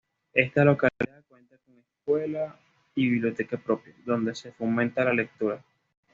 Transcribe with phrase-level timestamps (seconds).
[0.33, 2.57] Esta localidad cuenta con escuela
[2.95, 5.63] y biblioteca propia, donde se fomenta la lectura.